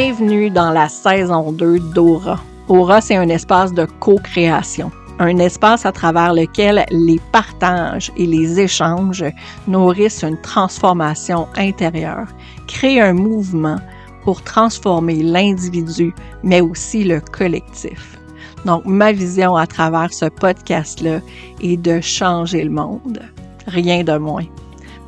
Bienvenue 0.00 0.48
dans 0.48 0.70
la 0.70 0.88
saison 0.88 1.50
2 1.50 1.80
d'Aura. 1.80 2.38
Aura, 2.68 3.00
c'est 3.00 3.16
un 3.16 3.28
espace 3.28 3.72
de 3.72 3.84
co-création, 3.84 4.92
un 5.18 5.38
espace 5.38 5.84
à 5.84 5.90
travers 5.90 6.34
lequel 6.34 6.86
les 6.92 7.20
partages 7.32 8.12
et 8.16 8.24
les 8.24 8.60
échanges 8.60 9.24
nourrissent 9.66 10.22
une 10.22 10.40
transformation 10.40 11.48
intérieure, 11.56 12.28
créent 12.68 13.00
un 13.00 13.12
mouvement 13.12 13.78
pour 14.22 14.40
transformer 14.42 15.20
l'individu, 15.20 16.14
mais 16.44 16.60
aussi 16.60 17.02
le 17.02 17.20
collectif. 17.20 18.20
Donc, 18.64 18.84
ma 18.84 19.10
vision 19.10 19.56
à 19.56 19.66
travers 19.66 20.12
ce 20.12 20.26
podcast-là 20.26 21.18
est 21.60 21.76
de 21.76 22.00
changer 22.00 22.62
le 22.62 22.70
monde. 22.70 23.18
Rien 23.66 24.04
de 24.04 24.16
moins. 24.16 24.46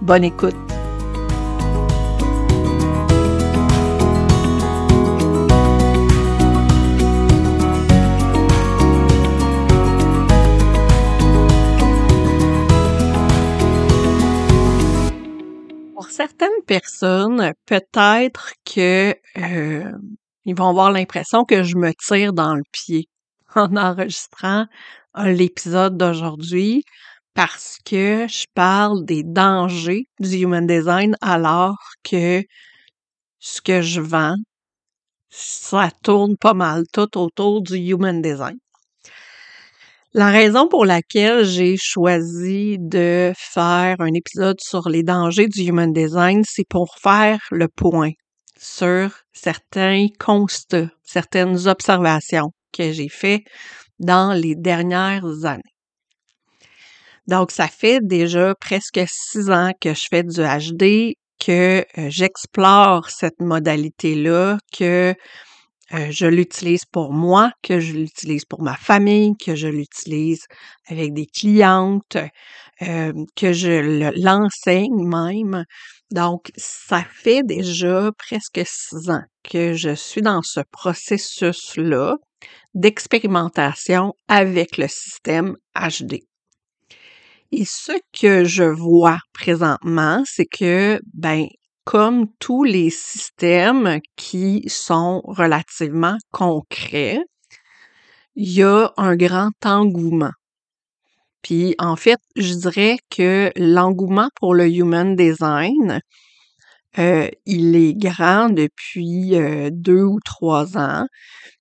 Bonne 0.03 0.25
écoute. 0.25 0.57
Personnes, 16.71 17.53
peut-être 17.67 18.53
que 18.65 19.13
euh, 19.39 19.93
ils 20.45 20.55
vont 20.55 20.69
avoir 20.69 20.93
l'impression 20.93 21.45
que 21.45 21.65
je 21.65 21.75
me 21.75 21.93
tire 21.95 22.33
dans 22.33 22.55
le 22.55 22.63
pied 22.71 23.09
en 23.57 23.77
enregistrant 23.77 24.67
euh, 25.19 25.33
l'épisode 25.33 25.97
d'aujourd'hui 25.97 26.85
parce 27.35 27.79
que 27.85 28.27
je 28.29 28.45
parle 28.55 29.05
des 29.05 29.25
dangers 29.25 30.05
du 30.21 30.37
human 30.37 30.65
design 30.65 31.17
alors 31.21 31.77
que 32.05 32.45
ce 33.41 33.61
que 33.61 33.83
je 33.83 34.01
vends, 34.01 34.37
ça 35.29 35.91
tourne 36.05 36.37
pas 36.37 36.55
mal 36.55 36.85
tout 36.93 37.19
autour 37.19 37.63
du 37.63 37.79
human 37.79 38.23
design. 38.23 38.59
La 40.13 40.31
raison 40.31 40.67
pour 40.67 40.85
laquelle 40.85 41.45
j'ai 41.45 41.77
choisi 41.77 42.79
de 42.81 43.33
faire 43.37 43.95
un 44.01 44.13
épisode 44.13 44.61
sur 44.61 44.89
les 44.89 45.05
dangers 45.05 45.47
du 45.47 45.63
human 45.63 45.93
design, 45.93 46.43
c'est 46.45 46.67
pour 46.69 46.97
faire 47.01 47.39
le 47.53 47.69
point 47.69 48.11
sur 48.59 49.13
certains 49.33 50.09
constats, 50.19 50.89
certaines 51.05 51.69
observations 51.69 52.51
que 52.77 52.91
j'ai 52.91 53.09
fait 53.09 53.45
dans 54.01 54.33
les 54.33 54.57
dernières 54.57 55.45
années. 55.45 55.63
Donc, 57.29 57.53
ça 57.53 57.69
fait 57.69 58.01
déjà 58.03 58.57
presque 58.61 59.01
six 59.07 59.49
ans 59.49 59.71
que 59.81 59.95
je 59.95 60.07
fais 60.11 60.25
du 60.25 60.41
HD, 60.41 61.15
que 61.39 61.85
euh, 61.99 62.11
j'explore 62.11 63.11
cette 63.11 63.41
modalité-là, 63.41 64.59
que 64.77 65.15
euh, 65.95 66.09
je 66.11 66.27
l'utilise 66.27 66.85
pour 66.85 67.13
moi, 67.13 67.51
que 67.63 67.81
je 67.81 67.93
l'utilise 67.93 68.45
pour 68.45 68.63
ma 68.63 68.77
famille, 68.77 69.35
que 69.45 69.55
je 69.55 69.69
l'utilise 69.69 70.45
avec 70.89 71.13
des 71.15 71.27
clientes, 71.27 72.17
euh, 72.83 73.13
que 73.37 73.53
je 73.53 74.11
l'enseigne 74.23 75.05
même. 75.07 75.65
Donc, 76.13 76.51
ça 76.57 77.05
fait 77.11 77.43
déjà 77.45 78.11
presque 78.17 78.61
six 78.65 79.11
ans 79.11 79.23
que 79.43 79.75
je 79.75 79.95
suis 79.95 80.23
dans 80.23 80.43
ce 80.43 80.61
processus-là 80.71 82.17
d'expérimentation 82.75 84.15
avec 84.29 84.77
le 84.77 84.89
système 84.89 85.57
HD. 85.75 86.21
Et 87.53 87.65
ce 87.65 87.93
que 88.13 88.45
je 88.45 88.63
vois 88.63 89.19
présentement, 89.33 90.23
c'est 90.25 90.47
que, 90.47 91.01
ben, 91.15 91.47
comme 91.85 92.27
tous 92.39 92.65
les 92.65 92.91
systèmes 92.91 94.01
qui 94.17 94.65
sont 94.69 95.23
relativement 95.25 96.17
concrets, 96.31 97.21
il 98.37 98.53
y 98.53 98.63
a 98.63 98.93
un 98.97 99.17
grand 99.17 99.51
engouement. 99.65 100.33
Puis 101.43 101.75
en 101.79 101.97
fait, 101.97 102.21
je 102.37 102.55
dirais 102.55 102.99
que 103.11 103.51
l'engouement 103.57 104.29
pour 104.37 104.55
le 104.55 104.69
human 104.69 105.17
design, 105.17 106.01
euh, 106.99 107.29
il 107.47 107.77
est 107.77 107.95
grand 107.95 108.51
depuis 108.51 109.37
euh, 109.37 109.71
deux 109.73 110.03
ou 110.03 110.19
trois 110.25 110.77
ans. 110.77 111.07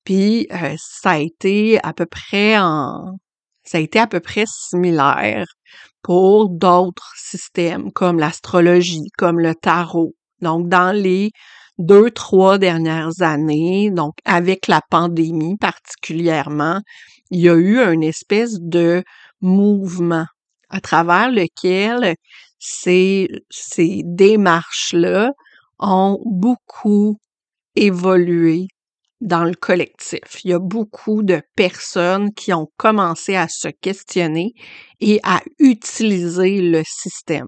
Puis 0.03 0.47
euh, 0.52 0.75
ça 0.78 1.12
a 1.12 1.18
été 1.19 1.79
à 1.84 1.94
peu 1.94 2.06
près 2.06 2.56
ça 2.56 3.78
a 3.78 3.81
été 3.81 4.00
à 4.00 4.08
peu 4.08 4.19
près 4.19 4.46
similaire 4.47 5.46
pour 6.01 6.49
d'autres 6.49 7.13
systèmes 7.17 7.91
comme 7.91 8.19
l'astrologie, 8.19 9.09
comme 9.17 9.39
le 9.39 9.55
tarot. 9.55 10.13
Donc, 10.41 10.69
dans 10.69 10.95
les 10.95 11.31
deux, 11.77 12.11
trois 12.11 12.57
dernières 12.57 13.21
années, 13.21 13.89
donc 13.91 14.13
avec 14.25 14.67
la 14.67 14.81
pandémie 14.89 15.57
particulièrement, 15.57 16.81
il 17.31 17.41
y 17.41 17.49
a 17.49 17.55
eu 17.55 17.79
une 17.79 18.03
espèce 18.03 18.59
de 18.59 19.03
mouvement 19.41 20.25
à 20.69 20.81
travers 20.81 21.31
lequel 21.31 22.16
ces, 22.59 23.29
ces 23.49 24.01
démarches-là 24.05 25.31
ont 25.79 26.19
beaucoup 26.25 27.17
évolué 27.75 28.67
dans 29.22 29.44
le 29.44 29.53
collectif. 29.53 30.44
Il 30.44 30.52
y 30.52 30.53
a 30.53 30.59
beaucoup 30.59 31.24
de 31.24 31.41
personnes 31.56 32.34
qui 32.34 32.53
ont 32.53 32.68
commencé 32.78 33.35
à 33.35 33.47
se 33.47 33.68
questionner 33.68 34.53
et 35.00 35.19
à 35.24 35.41
utiliser 35.59 36.62
le 36.62 36.84
système. 36.85 37.47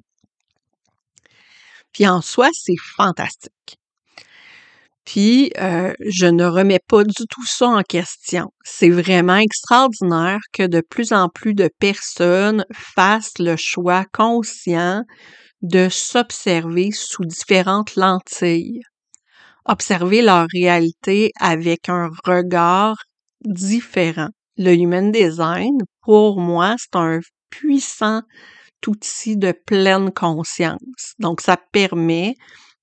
Puis 1.93 2.07
en 2.07 2.21
soi, 2.21 2.49
c'est 2.53 2.77
fantastique. 2.95 3.77
Puis 5.05 5.51
euh, 5.59 5.93
je 5.99 6.27
ne 6.27 6.45
remets 6.45 6.79
pas 6.87 7.03
du 7.03 7.25
tout 7.29 7.45
ça 7.45 7.67
en 7.67 7.81
question. 7.81 8.51
C'est 8.63 8.89
vraiment 8.89 9.37
extraordinaire 9.37 10.39
que 10.53 10.67
de 10.67 10.81
plus 10.81 11.11
en 11.11 11.27
plus 11.27 11.53
de 11.53 11.69
personnes 11.79 12.65
fassent 12.71 13.39
le 13.39 13.55
choix 13.55 14.05
conscient 14.13 15.03
de 15.63 15.89
s'observer 15.89 16.91
sous 16.91 17.25
différentes 17.25 17.95
lentilles 17.95 18.81
observer 19.65 20.21
leur 20.21 20.47
réalité 20.53 21.31
avec 21.39 21.89
un 21.89 22.09
regard 22.25 22.97
différent. 23.43 24.29
Le 24.57 24.73
human 24.73 25.11
design, 25.11 25.77
pour 26.01 26.39
moi, 26.39 26.75
c'est 26.77 26.95
un 26.95 27.19
puissant 27.49 28.21
outil 28.87 29.37
de 29.37 29.53
pleine 29.65 30.11
conscience. 30.11 31.13
Donc, 31.19 31.41
ça 31.41 31.57
permet 31.71 32.35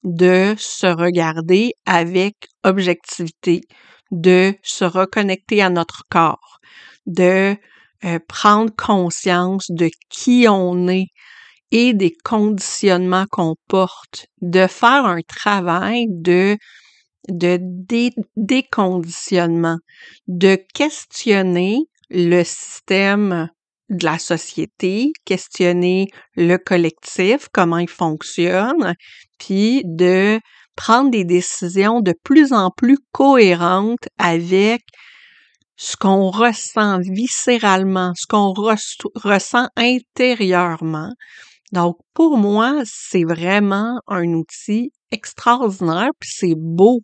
de 0.05 0.55
se 0.57 0.87
regarder 0.87 1.73
avec 1.87 2.35
objectivité, 2.65 3.63
de 4.11 4.55
se 4.63 4.85
reconnecter 4.85 5.61
à 5.63 5.71
notre 5.71 6.05
corps, 6.11 6.61
de 7.07 7.57
euh, 8.05 8.19
prendre 8.29 8.73
conscience 8.77 9.67
de 9.71 9.91
qui 10.09 10.47
on 10.49 10.87
est 10.89 11.09
et 11.71 11.93
des 11.93 12.15
conditionnements 12.25 13.27
qu'on 13.31 13.57
porte, 13.69 14.27
de 14.41 14.67
faire 14.67 15.05
un 15.05 15.21
travail 15.23 16.07
de, 16.09 16.57
de 17.29 17.59
déconditionnement, 18.37 19.79
de 20.27 20.59
questionner 20.75 21.79
le 22.11 22.43
système 22.43 23.51
de 23.91 24.05
la 24.05 24.19
société, 24.19 25.13
questionner 25.25 26.09
le 26.37 26.57
collectif, 26.57 27.49
comment 27.53 27.79
il 27.79 27.89
fonctionne, 27.89 28.95
puis 29.39 29.83
de 29.85 30.41
prendre 30.77 31.11
des 31.11 31.25
décisions 31.25 32.01
de 32.01 32.15
plus 32.23 32.53
en 32.53 32.71
plus 32.71 32.99
cohérentes 33.13 34.09
avec 34.19 34.83
ce 35.77 35.97
qu'on 35.97 36.31
ressent 36.31 36.99
viscéralement, 37.01 38.13
ce 38.17 38.27
qu'on 38.27 38.53
ressent 38.53 39.69
intérieurement 39.77 41.13
donc, 41.73 41.99
pour 42.15 42.39
moi, 42.39 42.83
c'est 42.85 43.25
vraiment 43.25 44.01
un 44.07 44.33
outil 44.33 44.91
extraordinaire, 45.11 46.11
puis 46.19 46.31
c'est 46.33 46.55
beau 46.57 47.01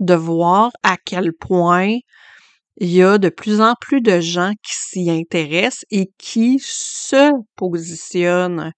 de 0.00 0.14
voir 0.14 0.72
à 0.82 0.96
quel 0.96 1.32
point 1.32 1.96
il 2.78 2.90
y 2.90 3.02
a 3.02 3.18
de 3.18 3.28
plus 3.28 3.60
en 3.60 3.74
plus 3.80 4.00
de 4.00 4.20
gens 4.20 4.52
qui 4.62 4.74
s'y 4.74 5.10
intéressent 5.10 5.84
et 5.90 6.10
qui 6.18 6.58
se 6.58 7.30
positionnent 7.54 8.72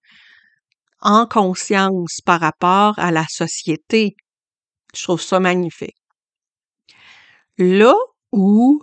en 1.01 1.25
conscience 1.25 2.19
par 2.23 2.39
rapport 2.39 2.97
à 2.97 3.11
la 3.11 3.25
société. 3.29 4.15
Je 4.93 5.03
trouve 5.03 5.21
ça 5.21 5.39
magnifique. 5.39 5.95
Là 7.57 7.93
où 8.31 8.81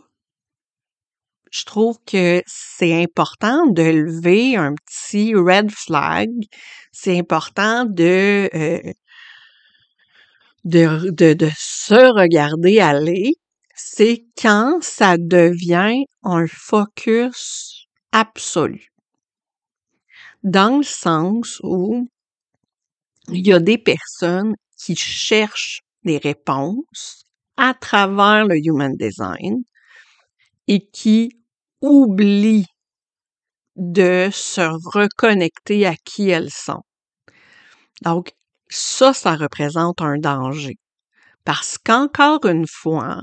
je 1.50 1.64
trouve 1.64 1.98
que 2.06 2.42
c'est 2.46 3.02
important 3.02 3.66
de 3.66 3.82
lever 3.82 4.56
un 4.56 4.74
petit 4.74 5.34
red 5.34 5.70
flag. 5.70 6.28
C'est 6.92 7.18
important 7.18 7.84
de, 7.84 8.48
euh, 8.54 8.92
de, 10.64 11.10
de, 11.10 11.34
de 11.34 11.48
se 11.56 11.94
regarder 12.18 12.80
aller. 12.80 13.34
C'est 13.74 14.24
quand 14.40 14.82
ça 14.82 15.16
devient 15.18 16.04
un 16.22 16.46
focus 16.46 17.86
absolu. 18.12 18.88
Dans 20.42 20.78
le 20.78 20.82
sens 20.82 21.60
où 21.62 22.08
il 23.28 23.46
y 23.46 23.52
a 23.52 23.58
des 23.58 23.78
personnes 23.78 24.54
qui 24.78 24.96
cherchent 24.96 25.80
des 26.04 26.18
réponses 26.18 27.24
à 27.56 27.74
travers 27.74 28.46
le 28.46 28.56
Human 28.56 28.94
Design 28.96 29.62
et 30.68 30.86
qui 30.90 31.30
oublient 31.82 32.66
de 33.76 34.28
se 34.32 34.62
reconnecter 34.94 35.86
à 35.86 35.94
qui 35.96 36.30
elles 36.30 36.50
sont. 36.50 36.82
Donc, 38.02 38.32
ça, 38.68 39.12
ça 39.12 39.34
représente 39.36 40.00
un 40.02 40.18
danger. 40.18 40.76
Parce 41.44 41.78
qu'encore 41.78 42.44
une 42.46 42.66
fois, 42.66 43.20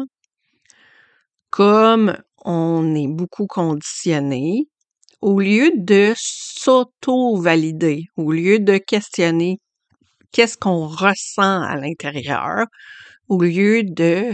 comme 1.50 2.18
on 2.46 2.96
est 2.96 3.08
beaucoup 3.08 3.48
conditionné, 3.48 4.68
au 5.22 5.40
lieu 5.40 5.72
de 5.76 6.14
s'auto-valider, 6.18 8.06
au 8.18 8.32
lieu 8.32 8.60
de 8.60 8.78
questionner 8.78 9.60
qu'est-ce 10.32 10.58
qu'on 10.58 10.88
ressent 10.88 11.62
à 11.62 11.76
l'intérieur, 11.78 12.66
au 13.30 13.42
lieu 13.42 13.84
de 13.84 14.34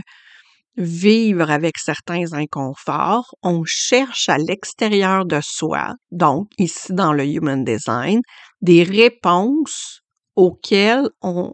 vivre 0.80 1.52
avec 1.52 1.78
certains 1.78 2.34
inconforts, 2.34 3.36
on 3.44 3.64
cherche 3.66 4.30
à 4.30 4.38
l'extérieur 4.38 5.26
de 5.26 5.40
soi, 5.44 5.94
donc 6.10 6.48
ici 6.58 6.94
dans 6.94 7.12
le 7.12 7.26
Human 7.26 7.64
Design, 7.66 8.22
des 8.62 8.84
réponses 8.84 10.00
auxquelles 10.36 11.10
on, 11.22 11.54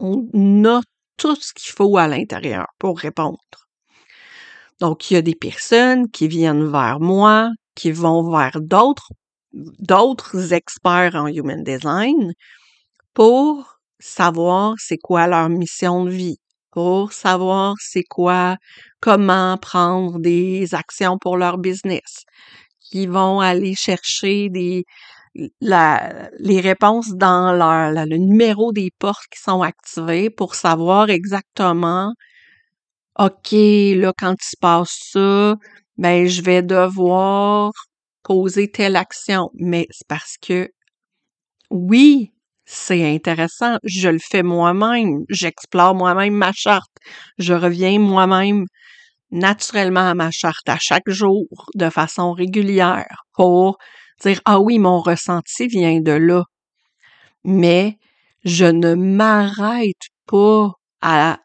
on 0.00 0.64
a 0.64 0.80
tout 1.16 1.36
ce 1.36 1.52
qu'il 1.54 1.72
faut 1.72 1.96
à 1.96 2.08
l'intérieur 2.08 2.66
pour 2.78 2.98
répondre. 2.98 3.38
Donc, 4.80 5.10
il 5.10 5.14
y 5.14 5.16
a 5.16 5.22
des 5.22 5.34
personnes 5.34 6.08
qui 6.10 6.28
viennent 6.28 6.70
vers 6.70 7.00
moi, 7.00 7.50
qui 7.74 7.92
vont 7.92 8.30
vers 8.30 8.60
d'autres, 8.60 9.10
d'autres 9.52 10.52
experts 10.52 11.14
en 11.14 11.26
Human 11.26 11.62
Design 11.62 12.32
pour 13.14 13.78
savoir 14.00 14.74
c'est 14.78 14.98
quoi 14.98 15.26
leur 15.26 15.48
mission 15.48 16.04
de 16.04 16.10
vie, 16.10 16.38
pour 16.78 17.12
savoir 17.12 17.74
c'est 17.80 18.04
quoi, 18.04 18.56
comment 19.00 19.58
prendre 19.58 20.20
des 20.20 20.76
actions 20.76 21.18
pour 21.18 21.36
leur 21.36 21.58
business, 21.58 22.22
qui 22.80 23.08
vont 23.08 23.40
aller 23.40 23.74
chercher 23.74 24.48
les 24.48 24.84
réponses 26.60 27.08
dans 27.16 27.52
leur, 27.52 27.90
le 28.06 28.16
numéro 28.16 28.70
des 28.72 28.92
portes 28.96 29.26
qui 29.34 29.40
sont 29.40 29.62
activées 29.62 30.30
pour 30.30 30.54
savoir 30.54 31.10
exactement, 31.10 32.12
OK, 33.18 33.50
là, 33.50 34.12
quand 34.16 34.36
il 34.40 34.44
se 34.44 34.56
passe 34.60 34.96
ça, 35.10 35.56
ben, 35.96 36.28
je 36.28 36.42
vais 36.42 36.62
devoir 36.62 37.72
poser 38.22 38.70
telle 38.70 38.94
action. 38.94 39.50
Mais 39.54 39.88
c'est 39.90 40.06
parce 40.06 40.36
que, 40.40 40.68
oui, 41.70 42.32
c'est 42.70 43.02
intéressant. 43.14 43.78
Je 43.82 44.10
le 44.10 44.18
fais 44.18 44.42
moi-même. 44.42 45.24
J'explore 45.30 45.94
moi-même 45.94 46.34
ma 46.34 46.52
charte. 46.52 46.92
Je 47.38 47.54
reviens 47.54 47.98
moi-même 47.98 48.66
naturellement 49.30 50.10
à 50.10 50.14
ma 50.14 50.30
charte 50.30 50.68
à 50.68 50.78
chaque 50.78 51.08
jour 51.08 51.46
de 51.74 51.88
façon 51.90 52.32
régulière 52.32 53.24
pour 53.34 53.78
dire 54.22 54.40
ah 54.44 54.60
oui, 54.60 54.78
mon 54.78 55.00
ressenti 55.00 55.66
vient 55.68 56.00
de 56.00 56.12
là. 56.12 56.44
Mais 57.44 57.96
je 58.44 58.66
ne 58.66 58.94
m'arrête 58.94 60.08
pas 60.26 60.72
à 61.00 61.38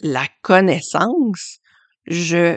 la 0.00 0.26
connaissance. 0.42 1.58
Je 2.06 2.56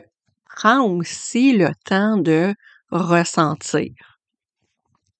prends 0.56 0.83
aussi 0.83 1.53
le 1.53 1.69
temps 1.85 2.17
de 2.17 2.56
ressentir. 2.91 4.08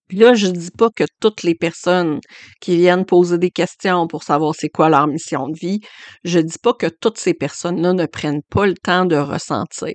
Puis 0.10 0.18
là, 0.18 0.34
je 0.34 0.48
dis 0.48 0.72
pas 0.72 0.90
que 0.90 1.04
toutes 1.22 1.44
les 1.44 1.56
personnes 1.56 2.20
qui 2.62 2.78
viennent 2.78 3.06
poser 3.06 3.38
des 3.38 3.52
questions 3.52 4.08
pour 4.08 4.24
savoir 4.24 4.56
c'est 4.56 4.70
quoi 4.70 4.90
leur 4.90 5.08
mission 5.08 5.48
de 5.48 5.58
vie, 5.58 5.80
je 6.24 6.40
dis 6.40 6.58
pas 6.62 6.74
que 6.74 6.88
toutes 6.88 7.20
ces 7.20 7.36
personnes-là 7.36 7.94
ne 7.94 8.08
prennent 8.08 8.42
pas 8.50 8.66
le 8.66 8.74
temps 8.74 9.06
de 9.06 9.16
ressentir. 9.16 9.94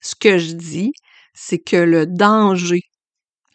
Ce 0.00 0.14
que 0.14 0.38
je 0.38 0.52
dis, 0.52 0.92
c'est 1.34 1.58
que 1.58 1.76
le 1.76 2.06
danger, 2.06 2.82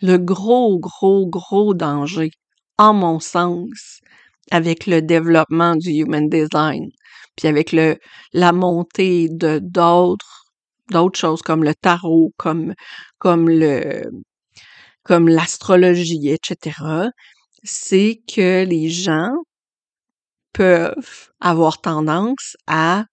le 0.01 0.17
gros, 0.17 0.79
gros, 0.79 1.27
gros 1.27 1.73
danger, 1.73 2.31
en 2.77 2.93
mon 2.93 3.19
sens, 3.21 4.01
avec 4.51 4.87
le 4.87 5.01
développement 5.01 5.75
du 5.77 5.91
Human 5.91 6.27
Design, 6.29 6.89
puis 7.37 7.47
avec 7.47 7.71
le, 7.71 7.97
la 8.33 8.51
montée 8.51 9.27
de 9.31 9.59
d'autres 9.63 10.43
d'autres 10.91 11.17
choses 11.19 11.41
comme 11.41 11.63
le 11.63 11.73
tarot, 11.73 12.31
comme, 12.37 12.75
comme 13.17 13.49
le, 13.49 14.03
comme 15.05 15.29
l'astrologie, 15.29 16.29
etc., 16.29 16.81
c'est 17.63 18.21
que 18.27 18.65
les 18.65 18.89
gens 18.89 19.31
peuvent 20.51 21.29
avoir 21.39 21.79
tendance 21.79 22.57
à 22.67 23.05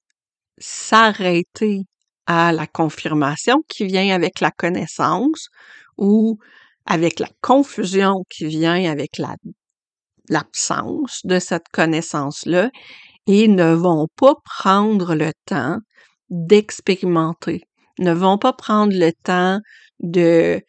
s'arrêter 0.58 1.82
à 2.26 2.52
la 2.52 2.66
confirmation 2.66 3.62
qui 3.68 3.84
vient 3.84 4.14
avec 4.14 4.40
la 4.40 4.50
connaissance 4.50 5.48
ou 5.98 6.38
avec 6.86 7.20
la 7.20 7.28
confusion 7.40 8.24
qui 8.30 8.46
vient 8.46 8.90
avec 8.90 9.18
la, 9.18 9.36
l'absence 10.28 11.20
de 11.24 11.38
cette 11.38 11.68
connaissance-là 11.72 12.70
et 13.26 13.48
ne 13.48 13.72
vont 13.72 14.08
pas 14.16 14.34
prendre 14.44 15.14
le 15.14 15.32
temps 15.46 15.78
d'expérimenter, 16.30 17.62
ne 17.98 18.12
vont 18.12 18.38
pas 18.38 18.52
prendre 18.52 18.92
le 18.94 19.12
temps 19.24 19.60
de 20.00 20.60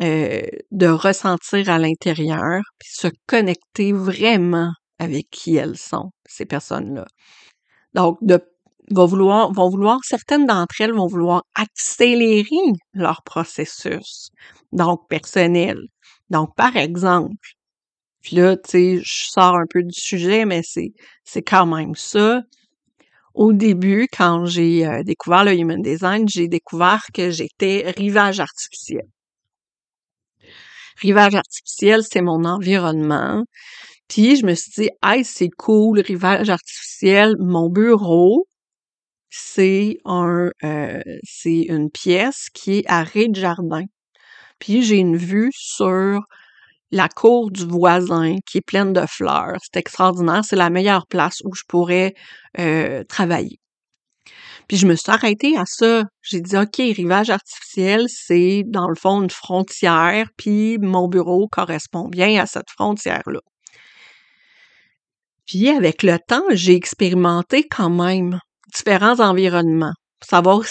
euh, 0.00 0.42
de 0.70 0.86
ressentir 0.86 1.68
à 1.68 1.78
l'intérieur, 1.78 2.62
puis 2.78 2.90
se 2.92 3.08
connecter 3.26 3.92
vraiment 3.92 4.70
avec 4.98 5.28
qui 5.30 5.56
elles 5.56 5.76
sont, 5.76 6.10
ces 6.26 6.46
personnes-là. 6.46 7.06
Donc, 7.94 8.18
de, 8.22 8.40
vont 8.90 9.06
vouloir, 9.06 9.52
vont 9.52 9.68
vouloir, 9.68 9.98
certaines 10.04 10.46
d'entre 10.46 10.80
elles 10.80 10.92
vont 10.92 11.06
vouloir 11.06 11.42
accélérer 11.54 12.72
leur 12.94 13.22
processus, 13.24 14.30
donc 14.72 15.08
personnel. 15.08 15.78
Donc, 16.30 16.54
par 16.56 16.76
exemple, 16.76 17.34
puis 18.22 18.36
là, 18.36 18.56
tu 18.56 18.70
sais, 18.70 19.00
je 19.02 19.30
sors 19.30 19.56
un 19.56 19.66
peu 19.68 19.82
du 19.82 19.98
sujet, 19.98 20.44
mais 20.44 20.62
c'est, 20.62 20.92
c'est 21.24 21.42
quand 21.42 21.66
même 21.66 21.94
ça. 21.94 22.42
Au 23.34 23.52
début, 23.52 24.08
quand 24.12 24.44
j'ai 24.46 24.86
euh, 24.86 25.02
découvert 25.02 25.44
le 25.44 25.54
Human 25.54 25.80
Design, 25.80 26.28
j'ai 26.28 26.48
découvert 26.48 27.02
que 27.14 27.30
j'étais 27.30 27.92
rivage 27.96 28.40
artificiel. 28.40 29.06
Rivage 31.00 31.34
artificiel, 31.34 32.02
c'est 32.02 32.20
mon 32.20 32.44
environnement. 32.44 33.44
Puis 34.08 34.36
je 34.36 34.46
me 34.46 34.54
suis 34.54 34.72
dit, 34.72 34.90
hey, 35.04 35.24
c'est 35.24 35.50
cool, 35.50 36.00
rivage 36.00 36.50
artificiel. 36.50 37.36
Mon 37.38 37.68
bureau, 37.70 38.46
c'est 39.30 39.98
un, 40.04 40.50
euh, 40.64 41.00
c'est 41.22 41.62
une 41.68 41.90
pièce 41.90 42.48
qui 42.52 42.78
est 42.78 42.84
à 42.88 43.04
de 43.04 43.34
jardin. 43.34 43.84
Puis 44.58 44.82
j'ai 44.82 44.96
une 44.96 45.16
vue 45.16 45.52
sur 45.54 46.22
la 46.92 47.08
cour 47.08 47.50
du 47.50 47.64
voisin 47.66 48.36
qui 48.46 48.58
est 48.58 48.66
pleine 48.66 48.92
de 48.92 49.06
fleurs. 49.06 49.58
C'est 49.62 49.78
extraordinaire. 49.78 50.44
C'est 50.44 50.56
la 50.56 50.70
meilleure 50.70 51.06
place 51.06 51.40
où 51.44 51.54
je 51.54 51.62
pourrais 51.68 52.14
euh, 52.58 53.04
travailler. 53.04 53.59
Puis 54.70 54.76
je 54.76 54.86
me 54.86 54.94
suis 54.94 55.10
arrêtée 55.10 55.56
à 55.56 55.64
ça. 55.66 56.04
J'ai 56.22 56.40
dit, 56.40 56.56
OK, 56.56 56.76
rivage 56.76 57.28
artificiel, 57.28 58.06
c'est 58.08 58.62
dans 58.64 58.88
le 58.88 58.94
fond 58.94 59.20
une 59.20 59.28
frontière, 59.28 60.28
puis 60.36 60.78
mon 60.78 61.08
bureau 61.08 61.48
correspond 61.50 62.06
bien 62.06 62.40
à 62.40 62.46
cette 62.46 62.70
frontière-là. 62.70 63.40
Puis 65.44 65.68
avec 65.70 66.04
le 66.04 66.20
temps, 66.24 66.44
j'ai 66.50 66.76
expérimenté 66.76 67.66
quand 67.66 67.90
même 67.90 68.38
différents 68.72 69.18
environnements, 69.18 69.94
pour 70.20 70.30
savoir 70.30 70.62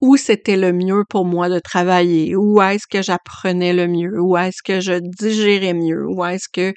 où 0.00 0.16
c'était 0.16 0.56
le 0.56 0.72
mieux 0.72 1.02
pour 1.10 1.24
moi 1.24 1.48
de 1.48 1.58
travailler, 1.58 2.36
où 2.36 2.62
est-ce 2.62 2.86
que 2.88 3.02
j'apprenais 3.02 3.72
le 3.72 3.88
mieux, 3.88 4.20
où 4.20 4.36
est-ce 4.36 4.62
que 4.64 4.78
je 4.78 5.00
digérais 5.00 5.74
mieux, 5.74 6.06
où 6.06 6.24
est-ce 6.24 6.46
que 6.48 6.72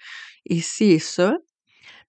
ici 0.50 0.86
et 0.86 1.00
ça. 1.00 1.36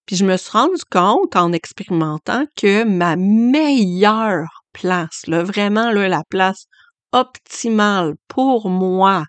Puis 0.07 0.15
je 0.15 0.25
me 0.25 0.35
suis 0.35 0.49
rendu 0.49 0.81
compte 0.89 1.35
en 1.35 1.53
expérimentant 1.53 2.45
que 2.57 2.83
ma 2.85 3.15
meilleure 3.15 4.62
place, 4.73 5.27
là, 5.27 5.43
vraiment 5.43 5.91
là, 5.91 6.09
la 6.09 6.23
place 6.29 6.65
optimale 7.11 8.15
pour 8.27 8.69
moi 8.69 9.25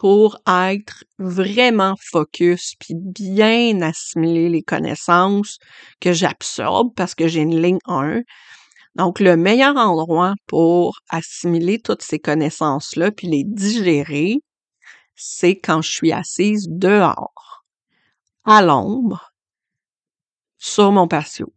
pour 0.00 0.38
être 0.48 1.04
vraiment 1.18 1.94
focus 2.00 2.74
puis 2.80 2.94
bien 2.96 3.82
assimiler 3.82 4.48
les 4.48 4.62
connaissances 4.62 5.58
que 6.00 6.14
j'absorbe 6.14 6.94
parce 6.96 7.14
que 7.14 7.28
j'ai 7.28 7.42
une 7.42 7.60
ligne 7.60 7.78
1. 7.84 8.22
Donc, 8.94 9.20
le 9.20 9.36
meilleur 9.36 9.76
endroit 9.76 10.34
pour 10.46 11.00
assimiler 11.10 11.78
toutes 11.78 12.02
ces 12.02 12.18
connaissances-là 12.18 13.10
puis 13.12 13.28
les 13.28 13.44
digérer, 13.44 14.36
c'est 15.14 15.58
quand 15.58 15.82
je 15.82 15.90
suis 15.90 16.12
assise 16.12 16.66
dehors, 16.70 17.64
à 18.44 18.62
l'ombre, 18.62 19.32
sur 20.56 20.92
mon 20.92 21.08
patio. 21.08 21.52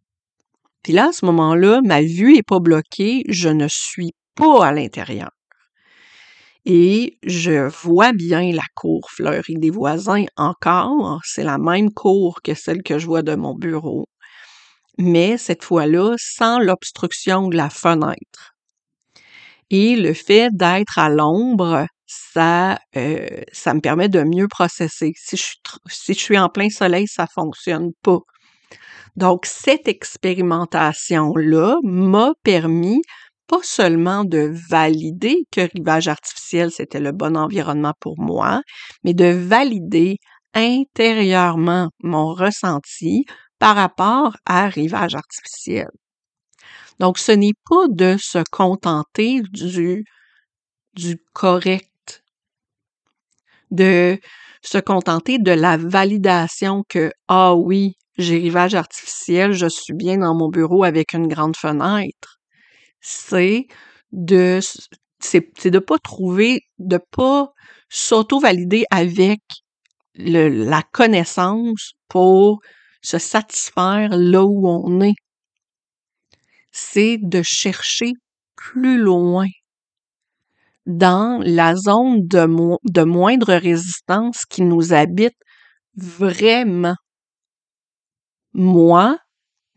Puis 0.83 0.93
là, 0.93 1.09
à 1.09 1.11
ce 1.13 1.25
moment-là, 1.25 1.81
ma 1.83 2.01
vue 2.01 2.35
est 2.37 2.43
pas 2.43 2.59
bloquée, 2.59 3.23
je 3.29 3.49
ne 3.49 3.67
suis 3.69 4.13
pas 4.35 4.65
à 4.67 4.71
l'intérieur. 4.71 5.31
Et 6.65 7.17
je 7.23 7.67
vois 7.83 8.13
bien 8.13 8.51
la 8.53 8.63
cour 8.75 9.09
fleurie 9.11 9.55
des 9.57 9.69
voisins 9.69 10.25
encore. 10.37 11.21
C'est 11.25 11.43
la 11.43 11.57
même 11.57 11.91
cour 11.91 12.41
que 12.41 12.53
celle 12.53 12.83
que 12.83 12.99
je 12.99 13.05
vois 13.05 13.21
de 13.21 13.35
mon 13.35 13.53
bureau. 13.55 14.05
mais 14.99 15.37
cette 15.37 15.63
fois-là 15.63 16.15
sans 16.17 16.59
l'obstruction 16.59 17.47
de 17.49 17.57
la 17.57 17.69
fenêtre. 17.69 18.53
Et 19.69 19.95
le 19.95 20.13
fait 20.13 20.49
d'être 20.53 20.99
à 20.99 21.09
l'ombre, 21.09 21.87
ça, 22.05 22.79
euh, 22.95 23.41
ça 23.51 23.73
me 23.73 23.81
permet 23.81 24.09
de 24.09 24.23
mieux 24.23 24.47
processer. 24.47 25.13
Si 25.17 25.37
je, 25.37 25.43
suis, 25.43 25.57
si 25.87 26.13
je 26.13 26.19
suis 26.19 26.37
en 26.37 26.49
plein 26.49 26.69
soleil, 26.69 27.07
ça 27.07 27.27
fonctionne 27.27 27.91
pas. 28.03 28.19
Donc, 29.15 29.45
cette 29.45 29.87
expérimentation-là 29.87 31.77
m'a 31.83 32.33
permis 32.43 33.01
pas 33.47 33.61
seulement 33.61 34.23
de 34.23 34.51
valider 34.69 35.45
que 35.51 35.61
rivage 35.75 36.07
artificiel, 36.07 36.71
c'était 36.71 36.99
le 36.99 37.11
bon 37.11 37.35
environnement 37.37 37.93
pour 37.99 38.19
moi, 38.19 38.61
mais 39.03 39.13
de 39.13 39.25
valider 39.25 40.17
intérieurement 40.53 41.89
mon 42.01 42.33
ressenti 42.33 43.25
par 43.59 43.75
rapport 43.75 44.35
à 44.45 44.67
rivage 44.67 45.15
artificiel. 45.15 45.87
Donc, 46.99 47.17
ce 47.17 47.31
n'est 47.31 47.53
pas 47.69 47.87
de 47.89 48.17
se 48.19 48.43
contenter 48.51 49.41
du, 49.51 50.05
du 50.93 51.17
correct, 51.33 52.23
de 53.71 54.19
se 54.61 54.77
contenter 54.77 55.39
de 55.39 55.51
la 55.51 55.77
validation 55.77 56.83
que, 56.87 57.11
ah 57.27 57.55
oui, 57.55 57.97
j'ai 58.17 58.37
rivage 58.37 58.75
artificiel, 58.75 59.53
je 59.53 59.67
suis 59.67 59.93
bien 59.93 60.17
dans 60.19 60.35
mon 60.35 60.49
bureau 60.49 60.83
avec 60.83 61.13
une 61.13 61.27
grande 61.27 61.55
fenêtre. 61.57 62.39
C'est 63.01 63.67
de, 64.11 64.59
c'est, 65.19 65.67
de 65.67 65.79
pas 65.79 65.97
trouver, 65.99 66.61
de 66.79 66.99
pas 67.11 67.49
s'auto-valider 67.89 68.85
avec 68.91 69.41
la 70.15 70.83
connaissance 70.83 71.93
pour 72.07 72.61
se 73.01 73.17
satisfaire 73.17 74.09
là 74.11 74.43
où 74.43 74.67
on 74.67 75.01
est. 75.01 75.15
C'est 76.71 77.17
de 77.21 77.41
chercher 77.43 78.11
plus 78.55 78.97
loin 78.97 79.47
dans 80.85 81.41
la 81.43 81.75
zone 81.75 82.27
de, 82.27 82.45
de 82.83 83.03
moindre 83.03 83.53
résistance 83.53 84.45
qui 84.45 84.61
nous 84.61 84.93
habite 84.93 85.37
vraiment. 85.95 86.95
Moi, 88.53 89.17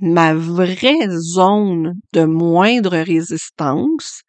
ma 0.00 0.34
vraie 0.34 1.08
zone 1.08 1.94
de 2.12 2.24
moindre 2.24 2.98
résistance, 2.98 4.20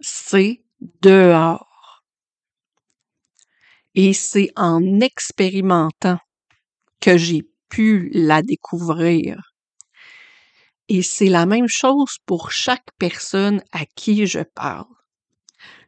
c'est 0.00 0.64
dehors. 1.02 2.02
Et 3.94 4.12
c'est 4.12 4.50
en 4.56 5.00
expérimentant 5.00 6.18
que 7.00 7.16
j'ai 7.16 7.42
pu 7.68 8.10
la 8.12 8.42
découvrir. 8.42 9.52
Et 10.88 11.02
c'est 11.02 11.28
la 11.28 11.46
même 11.46 11.68
chose 11.68 12.16
pour 12.26 12.50
chaque 12.50 12.88
personne 12.98 13.62
à 13.72 13.86
qui 13.86 14.26
je 14.26 14.40
parle. 14.40 14.86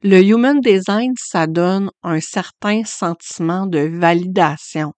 Le 0.02 0.22
Human 0.22 0.60
Design, 0.60 1.14
ça 1.18 1.48
donne 1.48 1.90
un 2.04 2.20
certain 2.20 2.84
sentiment 2.84 3.66
de 3.66 3.80
validation. 3.80 4.92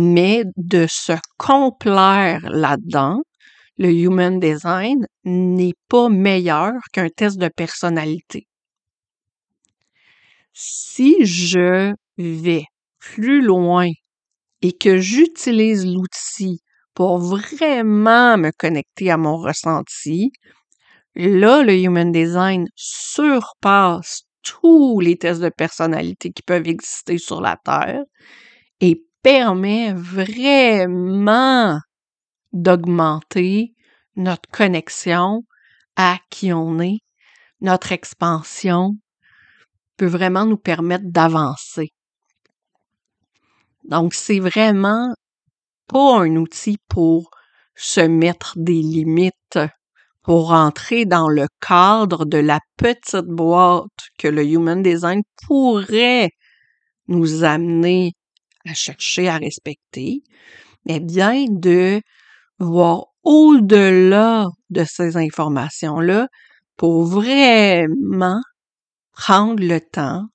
Mais 0.00 0.44
de 0.56 0.86
se 0.88 1.14
complaire 1.38 2.48
là-dedans, 2.50 3.20
le 3.78 3.92
Human 3.92 4.38
Design 4.38 5.04
n'est 5.24 5.74
pas 5.88 6.08
meilleur 6.08 6.74
qu'un 6.92 7.08
test 7.08 7.36
de 7.36 7.48
personnalité. 7.48 8.46
Si 10.52 11.26
je 11.26 11.94
vais 12.16 12.64
plus 13.00 13.42
loin 13.42 13.88
et 14.62 14.70
que 14.70 14.98
j'utilise 14.98 15.84
l'outil 15.84 16.60
pour 16.94 17.18
vraiment 17.18 18.38
me 18.38 18.52
connecter 18.56 19.10
à 19.10 19.16
mon 19.16 19.36
ressenti, 19.36 20.30
là, 21.16 21.64
le 21.64 21.74
Human 21.74 22.12
Design 22.12 22.68
surpasse 22.76 24.22
tous 24.44 25.00
les 25.00 25.16
tests 25.16 25.40
de 25.40 25.48
personnalité 25.48 26.30
qui 26.30 26.42
peuvent 26.44 26.68
exister 26.68 27.18
sur 27.18 27.40
la 27.40 27.56
Terre 27.64 28.04
et 28.80 29.04
permet 29.22 29.92
vraiment 29.92 31.78
d'augmenter 32.52 33.74
notre 34.16 34.48
connexion 34.50 35.42
à 35.96 36.18
qui 36.30 36.52
on 36.52 36.78
est, 36.78 37.00
notre 37.60 37.92
expansion 37.92 38.96
peut 39.96 40.06
vraiment 40.06 40.46
nous 40.46 40.56
permettre 40.56 41.04
d'avancer. 41.06 41.90
Donc, 43.84 44.14
c'est 44.14 44.38
vraiment 44.38 45.14
pas 45.88 46.20
un 46.20 46.36
outil 46.36 46.78
pour 46.88 47.30
se 47.74 48.00
mettre 48.00 48.54
des 48.56 48.82
limites, 48.82 49.58
pour 50.22 50.52
entrer 50.52 51.06
dans 51.06 51.28
le 51.28 51.46
cadre 51.60 52.24
de 52.26 52.38
la 52.38 52.60
petite 52.76 53.26
boîte 53.26 54.10
que 54.18 54.28
le 54.28 54.44
Human 54.44 54.82
Design 54.82 55.22
pourrait 55.46 56.30
nous 57.06 57.44
amener 57.44 58.12
à 58.66 58.74
chercher 58.74 59.28
à 59.28 59.38
respecter, 59.38 60.22
mais 60.86 61.00
bien 61.00 61.46
de 61.48 62.00
voir 62.58 63.06
au-delà 63.22 64.48
de 64.70 64.84
ces 64.84 65.16
informations-là 65.16 66.28
pour 66.76 67.04
vraiment 67.04 68.40
prendre 69.12 69.62
le 69.62 69.80
temps 69.80 70.26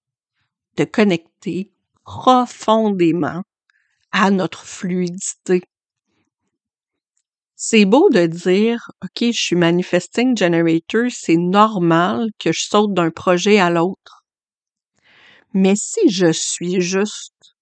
de 0.77 0.83
connecter 0.83 1.71
profondément 2.03 3.41
à 4.11 4.29
notre 4.31 4.65
fluidité. 4.65 5.61
C'est 7.55 7.85
beau 7.85 8.09
de 8.09 8.25
dire, 8.25 8.91
OK, 9.03 9.31
je 9.31 9.41
suis 9.41 9.55
manifesting 9.55 10.37
generator, 10.37 11.05
c'est 11.09 11.37
normal 11.37 12.27
que 12.37 12.51
je 12.51 12.63
saute 12.63 12.93
d'un 12.93 13.09
projet 13.09 13.57
à 13.59 13.69
l'autre. 13.69 14.25
Mais 15.53 15.75
si 15.75 16.09
je 16.09 16.31
suis 16.31 16.81
juste 16.81 17.52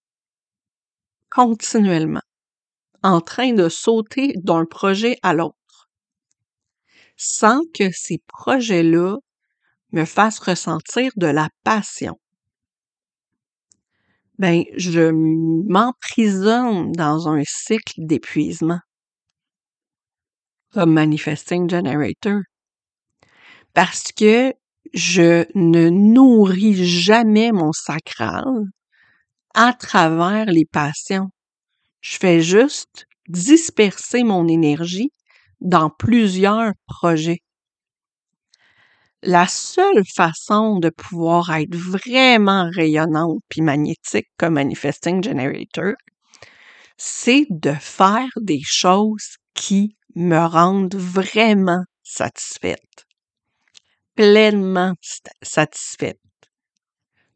continuellement 1.32 2.22
en 3.04 3.22
train 3.22 3.54
de 3.54 3.70
sauter 3.70 4.34
d'un 4.36 4.66
projet 4.66 5.18
à 5.24 5.34
l'autre, 5.34 5.90
sans 7.18 7.62
que 7.74 7.92
ces 7.92 8.22
projets-là 8.28 9.18
me 9.92 10.06
fassent 10.06 10.40
ressentir 10.40 11.12
de 11.16 11.28
la 11.28 11.50
passion, 11.64 12.20
ben, 14.38 14.64
je 14.76 15.12
m'emprisonne 15.12 16.92
dans 16.94 17.28
un 17.28 17.44
cycle 17.46 17.94
d'épuisement 17.98 18.80
comme 20.74 20.94
manifesting 20.94 21.70
generator. 21.70 22.42
Parce 23.74 24.12
que 24.12 24.54
je 24.94 25.46
ne 25.56 25.90
nourris 25.90 26.86
jamais 26.86 27.52
mon 27.52 27.72
sacral 27.72 28.46
à 29.54 29.74
travers 29.74 30.46
les 30.46 30.66
passions. 30.66 31.30
Je 32.02 32.18
fais 32.18 32.42
juste 32.42 33.06
disperser 33.28 34.24
mon 34.24 34.48
énergie 34.48 35.12
dans 35.60 35.90
plusieurs 35.90 36.74
projets. 36.88 37.42
La 39.24 39.48
seule 39.48 40.04
façon 40.16 40.80
de 40.80 40.90
pouvoir 40.90 41.52
être 41.52 41.76
vraiment 41.76 42.70
rayonnante 42.74 43.40
puis 43.50 43.62
magnétique 43.62 44.28
comme 44.38 44.56
Manifesting 44.56 45.24
Generator, 45.24 45.94
c'est 46.98 47.46
de 47.50 47.74
faire 47.74 48.30
des 48.40 48.62
choses 48.64 49.38
qui 49.54 49.96
me 50.16 50.40
rendent 50.40 50.96
vraiment 50.96 51.84
satisfaite, 52.04 53.06
pleinement 54.16 54.94
satisfaite, 55.42 56.20